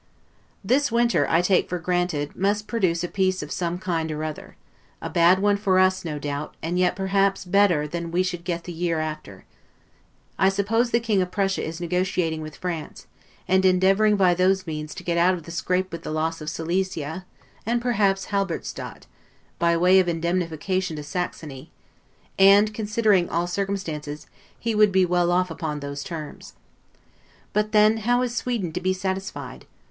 [0.63, 4.55] This winter, I take for granted, must produce a piece of some kind or another;
[4.99, 8.63] a bad one for us, no doubt, and yet perhaps better than we should get
[8.63, 9.45] the year after.
[10.39, 13.05] I suppose the King of Prussia is negotiating with France,
[13.47, 16.45] and endeavoring by those means to get out of the scrape with the loss only
[16.45, 17.23] of Silesia,
[17.63, 19.05] and perhaps Halberstadt,
[19.59, 21.69] by way of indemnification to Saxony;
[22.39, 24.25] and, considering all circumstances,
[24.57, 26.53] he would be well off upon those terms.
[27.53, 29.67] But then how is Sweden to be satisfied?